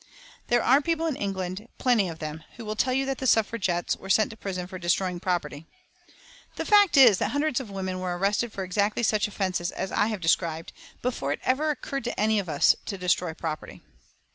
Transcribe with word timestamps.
There 0.47 0.63
are 0.63 0.81
people 0.81 1.05
in 1.05 1.15
England, 1.15 1.67
plenty 1.77 2.09
of 2.09 2.17
them, 2.17 2.43
who 2.55 2.65
will 2.65 2.75
tell 2.75 2.91
you 2.91 3.05
that 3.05 3.19
the 3.19 3.27
Suffragettes 3.27 3.95
were 3.95 4.09
sent 4.09 4.31
to 4.31 4.35
prison 4.35 4.65
for 4.65 4.79
destroying 4.79 5.19
property. 5.19 5.67
The 6.55 6.65
fact 6.65 6.97
is 6.97 7.19
that 7.19 7.29
hundreds 7.29 7.59
of 7.59 7.69
women 7.69 7.99
were 7.99 8.17
arrested 8.17 8.51
for 8.51 8.63
exactly 8.63 9.03
such 9.03 9.27
offences 9.27 9.71
as 9.71 9.91
I 9.91 10.07
have 10.07 10.19
described 10.19 10.73
before 11.03 11.33
it 11.33 11.39
ever 11.43 11.69
occurred 11.69 12.05
to 12.05 12.19
any 12.19 12.39
of 12.39 12.49
us 12.49 12.75
to 12.87 12.97
destroy 12.97 13.35
property. 13.35 13.83